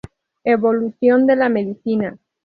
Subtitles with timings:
[0.45, 2.17] Evolución de la Medicina.